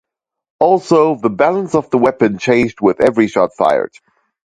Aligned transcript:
Also, 0.59 1.13
the 1.13 1.29
balance 1.29 1.75
of 1.75 1.91
the 1.91 1.99
weapon 1.99 2.39
changed 2.39 2.81
with 2.81 2.99
every 2.99 3.27
shot 3.27 3.53
fired. 3.53 3.93